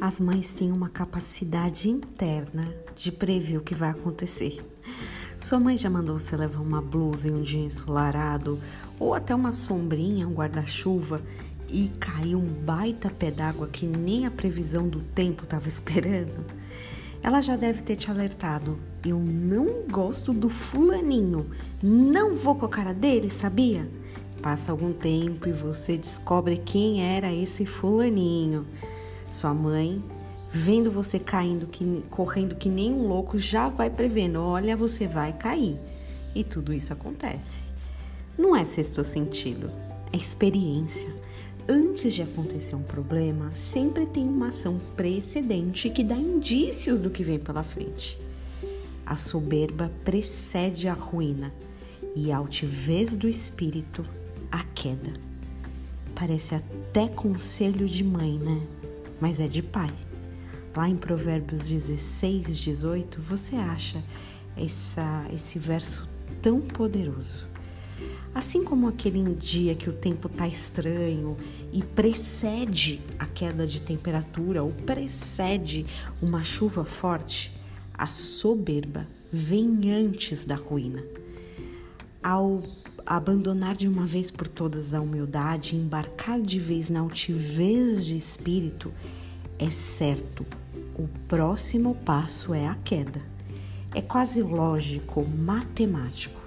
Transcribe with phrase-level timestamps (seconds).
[0.00, 4.58] As mães têm uma capacidade interna de prever o que vai acontecer.
[5.38, 8.58] Sua mãe já mandou você levar uma blusa em um dia ensolarado
[8.98, 11.20] ou até uma sombrinha, um guarda-chuva
[11.68, 16.46] e caiu um baita pé d'água que nem a previsão do tempo estava esperando?
[17.22, 18.78] Ela já deve ter te alertado.
[19.04, 21.46] Eu não gosto do fulaninho.
[21.82, 23.86] Não vou com a cara dele, sabia?
[24.40, 28.66] Passa algum tempo e você descobre quem era esse fulaninho.
[29.30, 30.02] Sua mãe,
[30.50, 35.32] vendo você caindo, que, correndo que nem um louco, já vai prevendo: olha, você vai
[35.32, 35.78] cair.
[36.34, 37.72] E tudo isso acontece.
[38.36, 39.70] Não é sexto sentido,
[40.12, 41.10] é experiência.
[41.68, 47.22] Antes de acontecer um problema, sempre tem uma ação precedente que dá indícios do que
[47.22, 48.18] vem pela frente.
[49.06, 51.52] A soberba precede a ruína
[52.16, 54.04] e a altivez do espírito
[54.50, 55.12] a queda.
[56.14, 58.66] Parece até conselho de mãe, né?
[59.20, 59.92] Mas é de pai.
[60.74, 64.02] Lá em Provérbios 16, 18, você acha
[64.56, 66.08] essa, esse verso
[66.40, 67.48] tão poderoso.
[68.32, 71.36] Assim como aquele dia que o tempo está estranho
[71.72, 75.84] e precede a queda de temperatura ou precede
[76.22, 77.52] uma chuva forte,
[77.92, 81.02] a soberba vem antes da ruína.
[82.22, 82.62] Ao
[83.06, 88.14] abandonar de uma vez por todas a humildade e embarcar de vez na altivez de
[88.14, 88.92] espírito,
[89.58, 90.44] é certo,
[90.98, 93.22] o próximo passo é a queda.
[93.94, 96.40] É quase lógico, matemático,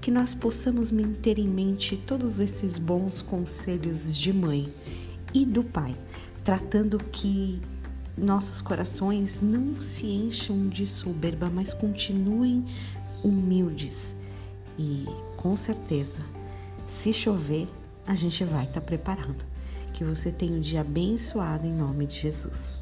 [0.00, 4.74] que nós possamos manter em mente todos esses bons conselhos de mãe
[5.32, 5.96] e do pai,
[6.42, 7.62] tratando que
[8.18, 12.64] nossos corações não se encham de soberba, mas continuem
[13.22, 14.16] humildes
[14.78, 16.22] e com certeza,
[16.86, 17.68] se chover,
[18.06, 19.44] a gente vai estar tá preparando.
[19.92, 22.78] Que você tenha um dia abençoado em nome de Jesus.